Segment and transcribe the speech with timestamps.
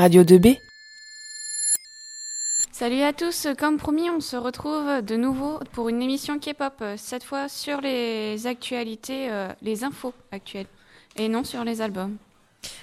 [0.00, 0.58] Radio 2B.
[2.72, 7.22] Salut à tous, comme promis, on se retrouve de nouveau pour une émission K-pop, cette
[7.22, 10.68] fois sur les actualités, euh, les infos actuelles,
[11.16, 12.16] et non sur les albums.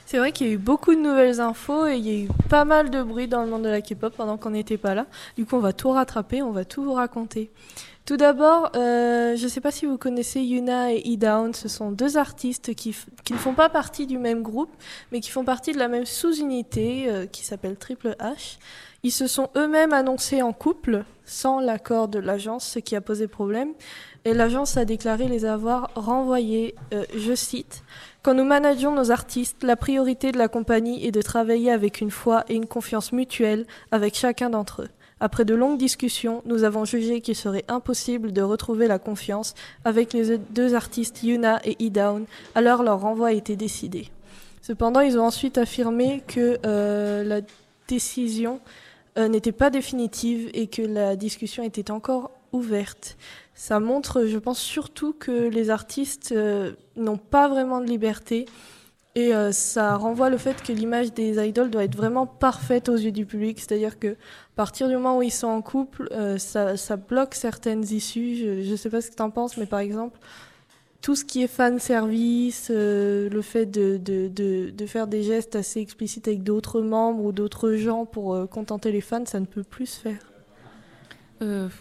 [0.05, 2.29] C'est vrai qu'il y a eu beaucoup de nouvelles infos et il y a eu
[2.49, 5.07] pas mal de bruit dans le monde de la K-pop pendant qu'on n'était pas là.
[5.37, 7.49] Du coup, on va tout rattraper, on va tout vous raconter.
[8.07, 11.53] Tout d'abord, euh, je ne sais pas si vous connaissez Yuna et E-Down.
[11.53, 12.95] Ce sont deux artistes qui,
[13.25, 14.71] qui, ne font pas partie du même groupe,
[15.11, 18.59] mais qui font partie de la même sous-unité euh, qui s'appelle Triple H.
[19.03, 23.27] Ils se sont eux-mêmes annoncés en couple sans l'accord de l'agence, ce qui a posé
[23.27, 23.73] problème.
[24.23, 27.83] Et l'agence a déclaré les avoir renvoyés, euh, je cite,
[28.23, 32.11] Quand nous manageons nos artistes, la priorité de la compagnie est de travailler avec une
[32.11, 34.89] foi et une confiance mutuelle avec chacun d'entre eux.
[35.19, 40.13] Après de longues discussions, nous avons jugé qu'il serait impossible de retrouver la confiance avec
[40.13, 44.11] les deux artistes Yuna et E-Down, alors leur renvoi a été décidé.
[44.61, 47.41] Cependant, ils ont ensuite affirmé que euh, la
[47.87, 48.59] décision
[49.17, 53.17] euh, n'était pas définitive et que la discussion était encore ouverte.
[53.55, 58.45] Ça montre, je pense surtout que les artistes euh, n'ont pas vraiment de liberté
[59.17, 62.95] et euh, ça renvoie le fait que l'image des idoles doit être vraiment parfaite aux
[62.95, 63.59] yeux du public.
[63.59, 67.83] C'est-à-dire que à partir du moment où ils sont en couple, euh, ça, bloque certaines
[67.83, 68.61] issues.
[68.63, 70.19] Je ne sais pas ce que tu en penses, mais par exemple,
[71.01, 75.79] tout ce qui est fan service, euh, le fait de, de, faire des gestes assez
[75.79, 79.87] explicites avec d'autres membres ou d'autres gens pour contenter les fans, ça ne peut plus
[79.87, 80.19] se faire.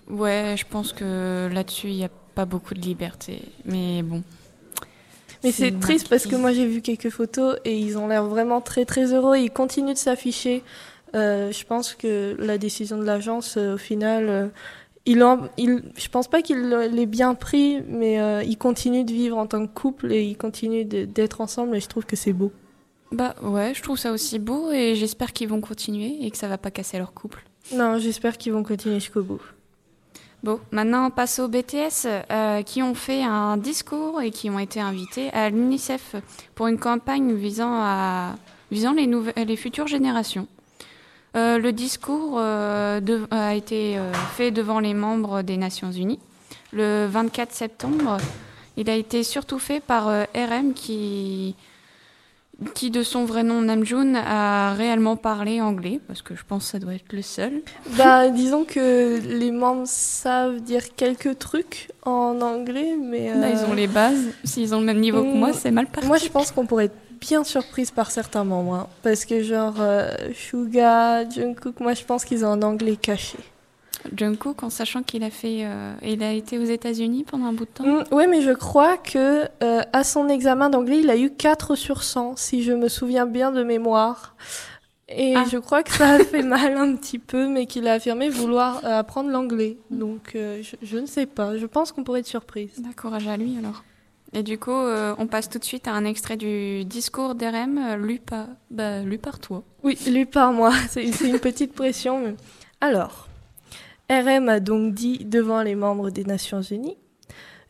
[0.09, 3.43] Ouais, je pense que là-dessus, il n'y a pas beaucoup de liberté.
[3.67, 4.23] Mais bon.
[5.47, 8.61] Mais c'est triste parce que moi j'ai vu quelques photos et ils ont l'air vraiment
[8.61, 9.37] très très heureux.
[9.37, 10.65] Ils continuent de s'afficher.
[11.15, 14.49] Euh, je pense que la décision de l'agence, euh, au final, euh,
[15.07, 19.13] il, en, il, je pense pas qu'il l'ait bien pris, mais euh, ils continuent de
[19.13, 22.33] vivre en tant que couple et ils continuent d'être ensemble et je trouve que c'est
[22.33, 22.51] beau.
[23.13, 26.49] Bah ouais, je trouve ça aussi beau et j'espère qu'ils vont continuer et que ça
[26.49, 27.45] va pas casser leur couple.
[27.73, 29.41] Non, j'espère qu'ils vont continuer jusqu'au bout.
[30.43, 34.59] Bon, maintenant on passe aux BTS euh, qui ont fait un discours et qui ont
[34.59, 36.15] été invités à l'UNICEF
[36.55, 38.35] pour une campagne visant,
[38.71, 40.47] les, futures générations.
[41.37, 43.01] Euh, le discours euh,
[43.31, 43.99] a été
[44.37, 46.21] fait devant les membres des Nations Unies
[46.73, 48.19] le 24 septembre.
[48.77, 51.55] Il a été surtout fait par RM qui,
[52.75, 56.71] qui, de son vrai nom Namjoon, a réellement parlé anglais, parce que je pense que
[56.73, 57.63] ça doit être le seul.
[57.99, 63.33] Bah, disons que les membres savent dire quelques trucs en anglais, mais...
[63.35, 64.29] Bah, ils ont les bases.
[64.45, 66.09] S'ils ont le même niveau que moi, c'est mal parti.
[66.09, 69.77] Moi, je pense qu'on pourrait être bien surprise par certains membres, hein, parce que genre
[69.81, 73.39] euh, Suga, Jungkook, moi je pense qu'ils ont un anglais caché.
[74.15, 77.65] Jungkook, en sachant qu'il a fait, euh, il a été aux États-Unis pendant un bout
[77.65, 77.85] de temps.
[77.85, 81.75] Mm, oui, mais je crois que euh, à son examen d'anglais, il a eu 4
[81.75, 84.35] sur 100, si je me souviens bien de mémoire.
[85.09, 85.45] Et ah.
[85.51, 88.85] je crois que ça a fait mal un petit peu, mais qu'il a affirmé vouloir
[88.85, 89.79] euh, apprendre l'anglais.
[89.91, 91.57] Donc, je, je, ne sais pas.
[91.57, 92.83] Je pense qu'on pourrait être surprise.
[92.97, 93.85] Courage à lui alors.
[94.33, 97.79] Et du coup, euh, on passe tout de suite à un extrait du discours d'RM
[97.79, 99.63] euh, lu, par, bah, lu par toi.
[99.83, 100.73] Oui, lu par moi.
[100.91, 102.21] C'est une petite pression.
[102.21, 102.35] Mais...
[102.81, 103.26] Alors,
[104.09, 106.97] RM a donc dit devant les membres des Nations Unies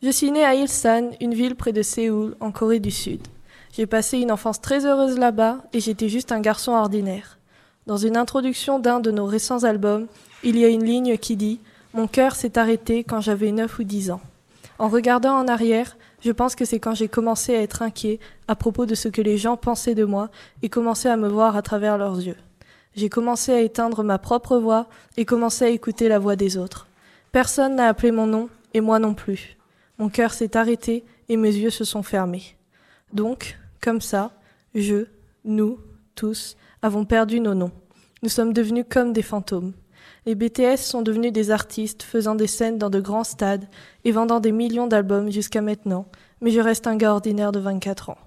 [0.03, 3.21] Je suis né à Ilsan, une ville près de Séoul, en Corée du Sud.
[3.73, 7.39] J'ai passé une enfance très heureuse là-bas et j'étais juste un garçon ordinaire.
[7.87, 10.05] Dans une introduction d'un de nos récents albums,
[10.43, 11.59] il y a une ligne qui dit
[11.95, 14.21] Mon cœur s'est arrêté quand j'avais 9 ou 10 ans.
[14.77, 18.55] En regardant en arrière, je pense que c'est quand j'ai commencé à être inquiet à
[18.55, 20.29] propos de ce que les gens pensaient de moi
[20.61, 22.37] et commencé à me voir à travers leurs yeux.
[22.97, 24.87] J'ai commencé à éteindre ma propre voix
[25.17, 26.87] et commencé à écouter la voix des autres.
[27.31, 29.55] Personne n'a appelé mon nom et moi non plus.
[29.99, 32.57] Mon cœur s'est arrêté et mes yeux se sont fermés.
[33.13, 34.31] Donc, comme ça,
[34.73, 35.05] je,
[35.45, 35.79] nous,
[36.15, 37.71] tous, avons perdu nos noms.
[38.23, 39.73] Nous sommes devenus comme des fantômes.
[40.25, 43.67] Les BTS sont devenus des artistes faisant des scènes dans de grands stades
[44.05, 46.07] et vendant des millions d'albums jusqu'à maintenant,
[46.41, 48.17] mais je reste un gars ordinaire de 24 ans.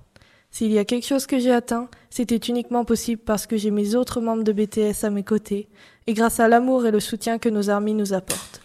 [0.50, 3.94] S'il y a quelque chose que j'ai atteint, c'était uniquement possible parce que j'ai mes
[3.94, 5.68] autres membres de BTS à mes côtés,
[6.06, 8.60] et grâce à l'amour et le soutien que nos armées nous apportent.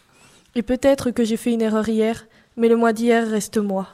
[0.56, 2.28] Et peut-être que j'ai fait une erreur hier,
[2.58, 3.88] mais le mois d'hier reste moi.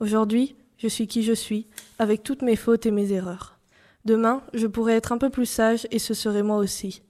[0.00, 1.66] Aujourd'hui, je suis qui je suis,
[1.98, 3.58] avec toutes mes fautes et mes erreurs.
[4.04, 7.02] Demain, je pourrais être un peu plus sage et ce serait moi aussi.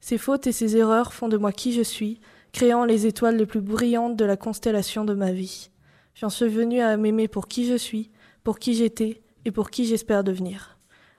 [0.00, 2.20] Ces fautes et ces erreurs font de moi qui je suis,
[2.52, 5.70] créant les étoiles les plus brillantes de la constellation de ma vie.
[6.14, 8.10] J'en suis venu à m'aimer pour qui je suis,
[8.44, 10.76] pour qui j'étais et pour qui j'espère devenir.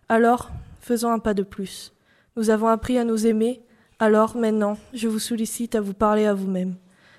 [0.09, 0.51] Alors,
[0.81, 1.93] faisons un pas de plus.
[2.35, 3.61] Nous avons appris à nous aimer,
[3.99, 6.75] alors maintenant, je vous sollicite à vous parler à vous-même.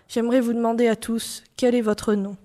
[0.09, 2.37] J'aimerais vous demander à tous quel est votre nom?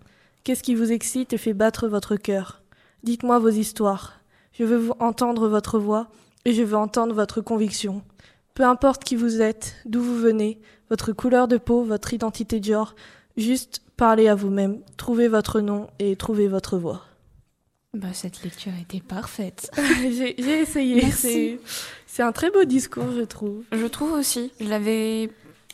[0.43, 2.61] Qu'est-ce qui vous excite et fait battre votre cœur?
[3.03, 4.19] Dites-moi vos histoires.
[4.53, 6.07] Je veux vous entendre votre voix
[6.45, 8.01] et je veux entendre votre conviction.
[8.53, 12.65] Peu importe qui vous êtes, d'où vous venez, votre couleur de peau, votre identité de
[12.65, 12.95] genre,
[13.35, 17.01] juste parlez à vous-même, trouvez votre nom et trouvez votre voix.
[17.93, 19.69] Bah, cette lecture était parfaite.
[20.01, 21.11] j'ai essayé.
[21.11, 21.59] C'est-
[22.23, 23.63] un très beau discours, je trouve.
[23.71, 24.51] Je trouve aussi.
[24.59, 25.29] Je l'avais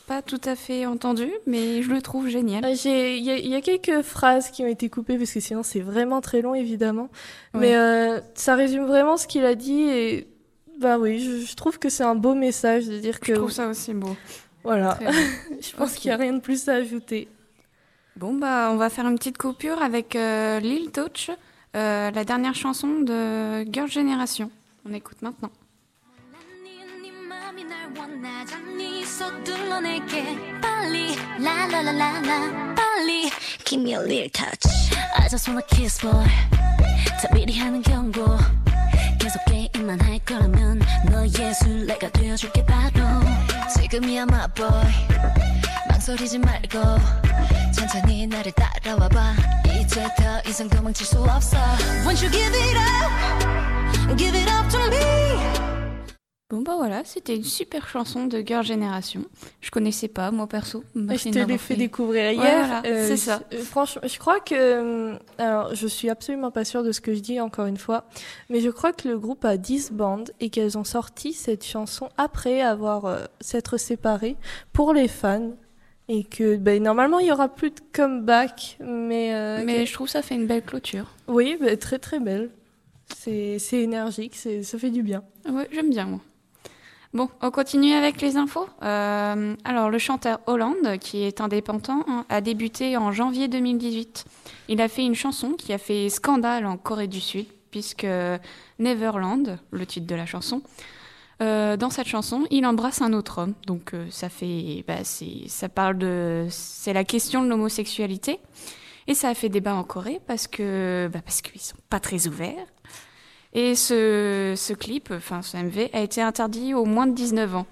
[0.08, 2.66] pas tout à fait entendu, mais je le trouve génial.
[2.66, 5.40] Euh, Il y, a- il y a quelques phrases qui ont été coupées parce que
[5.40, 7.10] sinon c'est vraiment très long évidemment.
[7.54, 7.60] Ouais.
[7.62, 10.28] Mais euh, ça résume vraiment ce qu'il a dit et
[10.80, 13.52] bah oui, je, je trouve que c'est un beau message de dire que Je trouve
[13.52, 14.16] ça aussi beau.
[14.64, 14.98] voilà.
[15.62, 17.28] Je pense qu'il n'y a rien de plus à ajouter.
[18.16, 21.30] Bon, bah, on va faire une petite coupure avec euh, Lil Touch,
[21.77, 24.51] euh, la dernière chanson de Girl Generation.
[24.89, 25.51] On écoute maintenant.
[26.33, 26.39] 난
[27.03, 33.31] 네 맘이 날 원하잖니 서둘러내게 빨리 라라라라라 빨리
[33.65, 34.67] Give me a little touch
[35.17, 36.25] I just wanna kiss boy
[37.21, 38.25] 다 미리 하는 경고
[39.19, 40.81] 계속 게임만 할 거라면
[41.11, 43.01] 너의 술래가 되어줄게 바로
[43.75, 45.58] 지금이야 my boy
[46.09, 46.79] 망설이지 말고
[47.77, 49.35] 천천히 나를 따라와봐
[49.81, 51.57] 이제 더 이상 도망칠 수 없어
[52.07, 55.65] Won't you give it up Give it up to me
[56.51, 59.23] Bon, bah voilà, c'était une super chanson de Girl Generation.
[59.61, 60.85] Je connaissais pas, moi perso.
[60.95, 62.67] Merci je de te m'avoir l'ai fait découvrir hier.
[62.67, 63.41] voilà, c'est ça.
[63.51, 67.01] je- euh, franchement, je crois que euh, alors je suis absolument pas sûre de ce
[67.01, 68.05] que je dis encore une fois,
[68.51, 72.09] mais je crois que le groupe a 10 bandes et qu'elles ont sorti cette chanson
[72.19, 74.37] après avoir euh, s'être séparées
[74.73, 75.51] pour les fans
[76.10, 79.94] et que ben, normalement il y aura plus de comeback, mais, euh, Mais que- je
[79.94, 81.06] trouve ça fait une belle clôture.
[81.28, 82.50] oui, ben, très très belle.
[83.16, 85.24] C'est c'est énergique, c'est ça fait du bien.
[85.50, 86.20] Ouais, j'aime bien, moi.
[87.12, 88.68] Bon, on continue avec les infos.
[88.84, 94.26] Euh, alors, le chanteur Hollande, qui est indépendant, hein, a débuté en janvier 2018.
[94.68, 98.06] Il a fait une chanson qui a fait scandale en Corée du Sud, puisque
[98.78, 100.62] Neverland, le titre de la chanson,
[101.42, 103.54] euh, dans cette chanson, il embrasse un autre homme.
[103.66, 108.40] Donc, euh, ça fait, bah, ça parle de, c'est la question de l'homosexualité.
[109.08, 112.28] Et ça a fait débat en Corée parce que, bah, parce qu'ils sont pas très
[112.28, 112.68] ouverts.
[113.54, 117.66] Et ce, ce clip, enfin ce MV, a été interdit aux moins de 19 ans.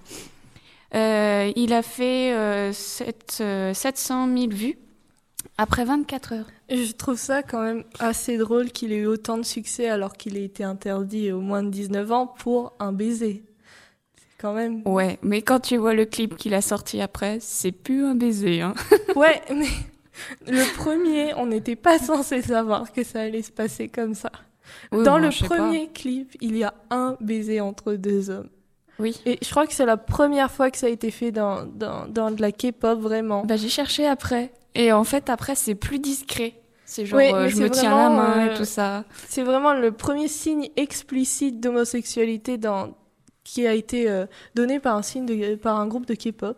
[0.96, 4.78] Euh, il a fait euh, sept- euh, 700 000 vues
[5.58, 6.46] après 24 heures.
[6.70, 10.38] Je trouve ça quand même assez drôle qu'il ait eu autant de succès alors qu'il
[10.38, 13.44] ait été interdit au moins de 19 ans pour un baiser.
[14.40, 14.82] Quand même.
[14.86, 18.62] Ouais, mais quand tu vois le clip qu'il a sorti après, c'est plus un baiser.
[18.62, 18.74] Hein.
[19.16, 19.68] Ouais, mais
[20.48, 24.32] le premier, on n'était pas censé savoir que ça allait se passer comme ça.
[24.92, 28.50] Oui, Dans le premier clip, il y a un baiser entre deux hommes.
[29.00, 29.20] Oui.
[29.26, 32.08] Et je crois que c'est la première fois que ça a été fait dans, dans,
[32.08, 33.44] dans de la K-pop, vraiment.
[33.46, 34.52] Bah, j'ai cherché après.
[34.76, 36.54] Et en fait, après, c'est plus discret.
[36.86, 39.04] C'est genre, Oui, euh, je me tiens la main euh, et tout ça.
[39.28, 42.96] C'est vraiment le premier signe explicite d'homosexualité dans...
[43.48, 45.56] qui a été euh, donné par un, signe de...
[45.56, 46.58] par un groupe de K-pop.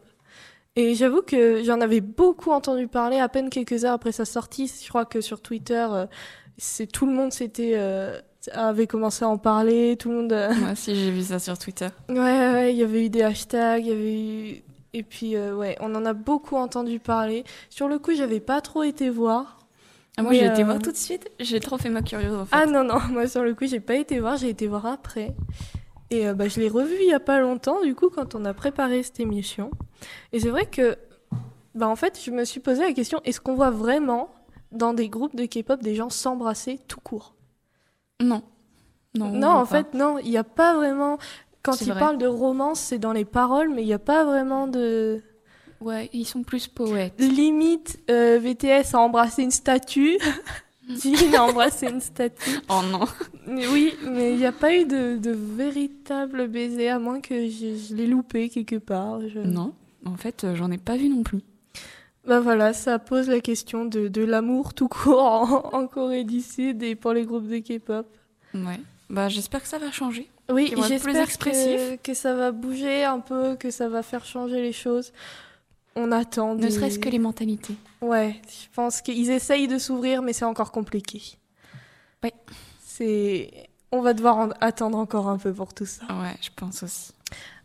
[0.76, 4.72] Et j'avoue que j'en avais beaucoup entendu parler à peine quelques heures après sa sortie.
[4.84, 6.08] Je crois que sur Twitter, euh,
[6.58, 8.20] c'est tout le monde s'était euh,
[8.54, 9.98] avait commencé à en parler.
[9.98, 10.50] Tout le monde.
[10.60, 11.90] Moi aussi, j'ai vu ça sur Twitter.
[12.10, 14.64] Ouais, il y avait eu des hashtags, il y avait eu.
[14.94, 17.44] Et puis, ouais, on en a beaucoup entendu parler.
[17.70, 19.60] Sur le coup, j'avais pas trop été voir.
[20.18, 21.30] Ah, moi, j'ai été voir tout de suite.
[21.40, 22.56] J'ai trop fait ma curieuse, en fait.
[22.56, 25.36] Ah non, non, moi sur le coup, j'ai pas été voir, j'ai été voir après.
[26.12, 28.46] Et euh, bah, je l'ai revu il y a pas longtemps, du coup, quand on
[28.46, 29.72] a préparé cette émission.
[30.32, 30.98] Et c'est vrai que,
[31.76, 34.30] bah, en fait, je me suis posé la question est-ce qu'on voit vraiment
[34.72, 37.36] dans des groupes de K-pop des gens s'embrasser tout court?
[38.22, 38.44] Non.
[39.16, 39.84] Non, en pas.
[39.84, 41.18] fait, non, il n'y a pas vraiment.
[41.64, 42.00] Quand ils vrai.
[42.00, 45.22] parlent de romance, c'est dans les paroles, mais il n'y a pas vraiment de.
[45.82, 47.20] Ouais, ils sont plus poètes.
[47.20, 50.18] Limite, euh, BTS a embrassé une statue.
[50.90, 52.60] Jin a embrassé une statue.
[52.70, 53.06] Oh non.
[53.48, 57.76] Oui, mais il n'y a pas eu de, de véritable baiser, à moins que je,
[57.90, 59.20] je l'ai loupé quelque part.
[59.28, 59.74] je- Non.
[60.06, 61.40] En fait, euh, j'en ai pas vu non plus.
[62.28, 66.42] Bah voilà, ça pose la question de, de l'amour tout court en, en Corée du
[66.42, 68.06] Sud et pour les groupes de K-pop.
[68.54, 68.80] Ouais.
[69.10, 70.28] Bah, j'espère que ça va changer.
[70.52, 74.72] Oui, j'espère que, que ça va bouger un peu, que ça va faire changer les
[74.74, 75.12] choses.
[75.96, 76.56] On attend.
[76.56, 77.76] Ne serait-ce que les mentalités.
[78.02, 81.22] Ouais, je pense qu'ils essayent de s'ouvrir, mais c'est encore compliqué.
[82.24, 82.32] Oui.
[82.84, 83.68] C'est.
[83.92, 86.04] On va devoir en- attendre encore un peu pour tout ça.
[86.10, 87.12] Ouais, je pense aussi.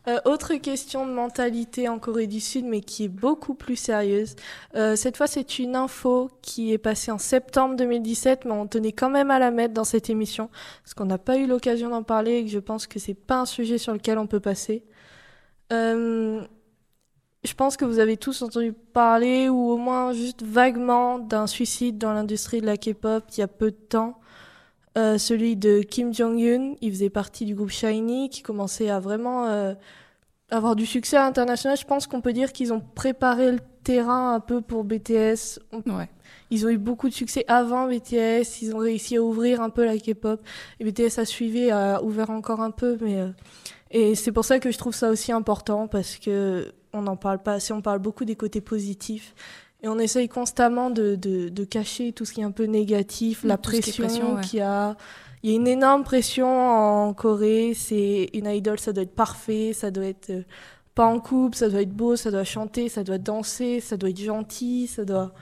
[0.07, 4.37] Euh, autre question de mentalité en Corée du Sud, mais qui est beaucoup plus sérieuse.
[4.75, 8.93] Euh, cette fois, c'est une info qui est passée en septembre 2017, mais on tenait
[8.93, 10.51] quand même à la mettre dans cette émission,
[10.83, 13.41] parce qu'on n'a pas eu l'occasion d'en parler et que je pense que c'est pas
[13.41, 14.85] un sujet sur lequel on peut passer.
[15.73, 16.43] Euh,
[17.45, 21.99] je pense que vous avez tous entendu parler, ou au moins juste vaguement, d'un suicide
[21.99, 24.19] dans l'industrie de la K-pop il y a peu de temps.
[24.97, 29.47] Euh, celui de Kim Jong-un, il faisait partie du groupe Shiny qui commençait à vraiment
[29.47, 29.75] euh,
[30.51, 31.77] avoir du succès international.
[31.77, 35.59] Je pense qu'on peut dire qu'ils ont préparé le terrain un peu pour BTS.
[35.87, 36.09] Ouais.
[36.51, 39.85] Ils ont eu beaucoup de succès avant BTS, ils ont réussi à ouvrir un peu
[39.85, 40.41] la K-pop.
[40.79, 43.31] Et BTS a suivi, a ouvert encore un peu, mais euh,
[43.91, 47.39] et c'est pour ça que je trouve ça aussi important parce que on n'en parle
[47.43, 47.73] pas assez.
[47.73, 49.35] On parle beaucoup des côtés positifs
[49.83, 53.45] et on essaye constamment de, de, de cacher tout ce qui est un peu négatif,
[53.45, 54.41] la qui est pression ouais.
[54.43, 54.97] qu'il y a.
[55.43, 57.75] Il y a une énorme pression en Corée.
[57.75, 60.43] C'est une idole, ça doit être parfait, ça doit être euh,
[60.95, 64.09] pas en couple, ça doit être beau, ça doit chanter, ça doit danser, ça doit
[64.09, 65.33] être gentil, ça doit.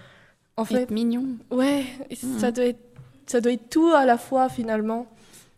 [0.56, 1.26] En fait, Être mignon.
[1.52, 1.84] Ouais,
[2.22, 2.38] Mhm.
[2.40, 2.80] ça doit être
[3.26, 5.06] ça doit être tout à la fois finalement.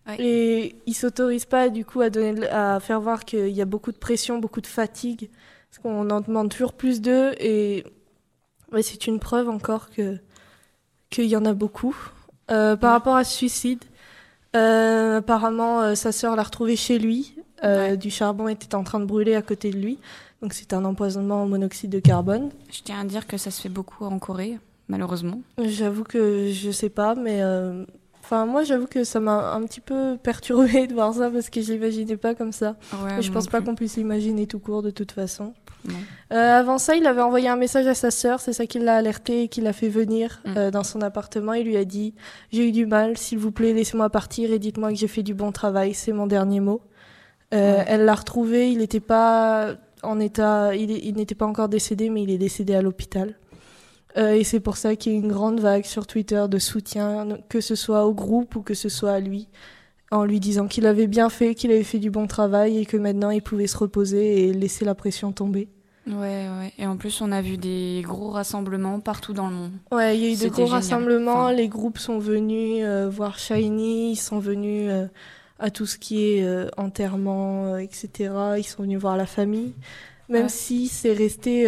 [0.07, 0.17] Ouais.
[0.21, 3.93] Et ils s'autorisent pas du coup à donner à faire voir qu'il y a beaucoup
[3.93, 5.31] de pression, beaucoup de fatigue
[5.75, 7.85] parce qu'on en demande toujours plus d'eux et
[8.73, 10.19] ouais, c'est une preuve encore que
[11.11, 11.97] qu'il y en a beaucoup.
[12.51, 13.83] Euh, par rapport à ce suicide,
[14.55, 17.35] euh, apparemment euh, sa sœur l'a retrouvé chez lui.
[17.63, 17.97] Ouais.
[17.97, 19.99] Du charbon était en train de brûler à côté de lui.
[20.43, 22.51] Donc c'est un empoisonnement au monoxyde de carbone.
[22.71, 25.41] Je tiens à dire que ça se fait beaucoup en Corée, malheureusement.
[25.59, 27.41] J'avoue que je sais pas, mais
[28.25, 31.61] enfin moi j'avoue que ça m'a un petit peu perturbé de voir ça parce que
[31.61, 32.77] j'imaginais pas comme ça.
[33.05, 35.53] Ouais, Et je pense pas qu'on puisse l'imaginer tout court de toute façon.
[36.33, 38.97] Euh, avant ça, il avait envoyé un message à sa sœur, c'est ça qui l'a
[38.97, 40.55] alerté et qui l'a fait venir Mm.
[40.57, 41.53] euh, dans son appartement.
[41.53, 42.15] Il lui a dit
[42.53, 45.35] J'ai eu du mal, s'il vous plaît, laissez-moi partir et dites-moi que j'ai fait du
[45.35, 45.93] bon travail.
[45.93, 46.81] C'est mon dernier mot.
[47.53, 47.85] Euh, Ouais.
[47.87, 52.31] Elle l'a retrouvé, il n'était pas en état, il n'était pas encore décédé, mais il
[52.31, 53.35] est décédé à l'hôpital.
[54.17, 56.59] Euh, et c'est pour ça qu'il y a eu une grande vague sur Twitter de
[56.59, 59.49] soutien, que ce soit au groupe ou que ce soit à lui,
[60.13, 62.97] en lui disant qu'il avait bien fait, qu'il avait fait du bon travail et que
[62.97, 65.69] maintenant il pouvait se reposer et laisser la pression tomber.
[66.07, 66.13] Ouais,
[66.61, 66.73] ouais.
[66.79, 69.73] Et en plus, on a vu des gros rassemblements partout dans le monde.
[69.91, 70.73] Ouais, il y a eu de C'était gros génial.
[70.75, 75.07] rassemblements, Enfin- les groupes sont venus euh, voir Shiny, ils sont venus euh,
[75.59, 78.09] à tout ce qui est euh, enterrement, etc.
[78.59, 79.73] Ils sont venus voir la famille,
[80.29, 80.49] même Ouais.
[80.51, 81.65] si c'est resté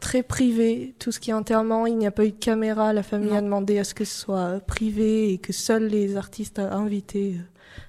[0.00, 3.02] très privé, tout ce qui est enterrement, il n'y a pas eu de caméra, la
[3.02, 3.36] famille Non.
[3.36, 7.42] a demandé à ce que ce soit privé et que seuls les artistes invités euh,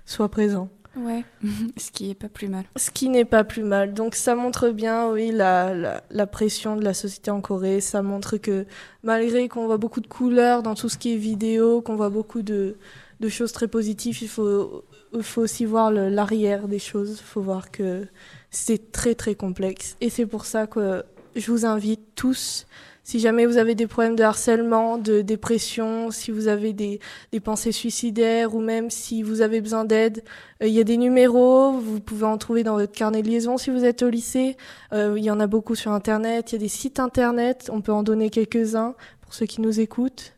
[0.06, 0.70] soient présents.
[0.98, 1.24] Ouais.
[1.78, 2.66] Ce qui est pas plus mal.
[2.76, 3.94] Ce qui n'est pas plus mal.
[3.94, 7.80] Donc ça montre bien, oui, la, la, la pression de la société en Corée.
[7.80, 8.66] Ça montre que
[9.04, 12.42] malgré qu'on voit beaucoup de couleurs dans tout ce qui est vidéo, qu'on voit beaucoup
[12.42, 12.76] de,
[13.20, 14.84] de choses très positives, il faut,
[15.22, 17.20] faut aussi voir l'arrière des choses.
[17.22, 18.08] Il faut voir que
[18.50, 19.96] c'est très très complexe.
[20.02, 21.04] Et c'est pour ça que
[21.36, 22.66] je vous invite tous,
[23.10, 27.00] si jamais vous avez des problèmes de harcèlement, de dépression, si vous avez des,
[27.44, 30.24] pensées suicidaires ou même si vous avez besoin d'aide,
[30.62, 33.58] euh, Il y a des numéros, vous pouvez en trouver dans votre carnet de liaison
[33.58, 34.58] si vous êtes au lycée.
[34.94, 36.52] Euh, il y en a beaucoup sur Internet.
[36.52, 39.80] Il y a des sites Internet, on peut en donner quelques-uns pour ceux qui nous
[39.80, 40.34] écoutent.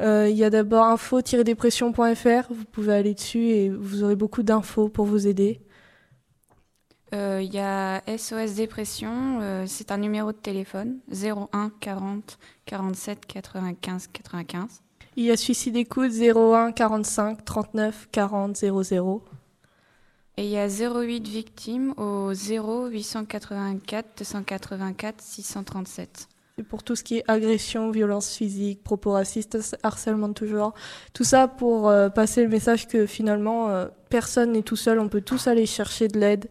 [0.00, 4.90] Euh, il y a d'abord info-dépression.fr, vous pouvez aller dessus et vous aurez beaucoup d'infos
[4.90, 5.60] pour vous aider.
[7.14, 13.26] Euh, Il y a SOS Dépression, euh, c'est un numéro de téléphone 01 40 47
[13.26, 14.80] 95 95.
[15.16, 19.22] Il y a Suicide Écoute 01 45 39 40 00.
[20.38, 26.28] Et il y a 08 victimes au 0 884 284 637.
[26.56, 30.74] C'est pour tout ce qui est agression, violence physique, propos racistes, harcèlement de tout genre.
[31.14, 35.08] Tout ça pour euh, passer le message que finalement, euh, personne n'est tout seul, on
[35.08, 36.48] peut tous aller chercher de l'aide.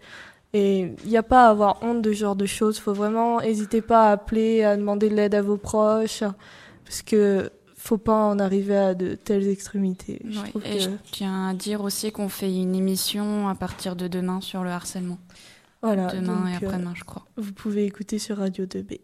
[0.53, 2.77] Et il n'y a pas à avoir honte de ce genre de choses.
[2.79, 6.23] faut vraiment, n'hésitez pas à appeler, à demander de l'aide à vos proches,
[6.85, 10.21] parce que faut pas en arriver à de telles extrémités.
[10.29, 13.55] Je Ouais, trouve Et que- je tiens à dire aussi qu'on fait une émission à
[13.55, 15.17] partir de demain sur le harcèlement.
[15.81, 17.25] voilà, demain et euh, après-demain, je crois.
[17.37, 18.99] vous pouvez écouter sur Radio 2B.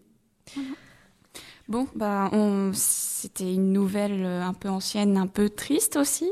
[1.67, 2.71] Bon, bah, on...
[2.73, 6.31] c'était une nouvelle euh, un peu ancienne, un peu triste aussi.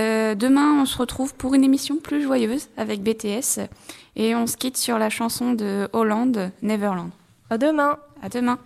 [0.00, 3.68] Euh, demain, on se retrouve pour une émission plus joyeuse avec BTS
[4.16, 7.10] et on se quitte sur la chanson de Hollande, Neverland.
[7.50, 7.98] À demain!
[8.22, 8.58] À demain.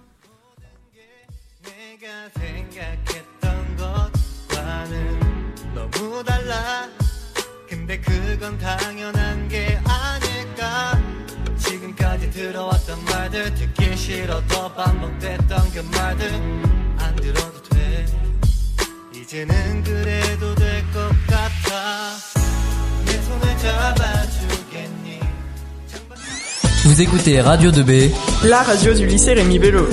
[1.62, 6.88] 내가 생각했던 것과는 너무 달라
[7.68, 10.92] 근데 그건 당연한 게 아닐까
[11.58, 16.32] 지금까지 들어왔던 말들 듣기 싫어도 반복됐던 그 말들
[16.99, 17.62] 안 들어도 돼
[19.32, 22.16] 이제는 그래도 될 것 같아
[23.06, 25.20] 내 손을 잡아주겠니
[26.85, 28.11] Vous écoutez Radio 2B
[28.49, 29.87] La radio du lycée Rémi Bello.